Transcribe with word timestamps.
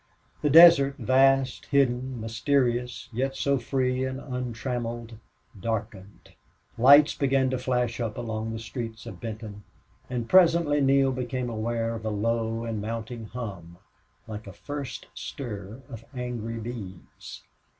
The 0.41 0.49
desert, 0.49 0.95
vast, 0.97 1.67
hidden, 1.67 2.19
mysterious, 2.19 3.07
yet 3.13 3.35
so 3.35 3.59
free 3.59 4.03
and 4.03 4.19
untrammeled, 4.19 5.19
darkened. 5.59 6.31
Lights 6.75 7.13
began 7.13 7.51
to 7.51 7.59
flash 7.59 7.99
up 7.99 8.17
along 8.17 8.51
the 8.51 8.57
streets 8.57 9.05
of 9.05 9.21
Benton, 9.21 9.61
and 10.09 10.27
presently 10.27 10.81
Neale 10.81 11.11
became 11.11 11.51
aware 11.51 11.93
of 11.93 12.03
a 12.03 12.09
low 12.09 12.63
and 12.63 12.81
mounting 12.81 13.25
hum, 13.27 13.77
like 14.27 14.47
a 14.47 14.53
first 14.53 15.05
stir 15.13 15.83
of 15.87 16.03
angry 16.15 16.57
bees. 16.57 17.43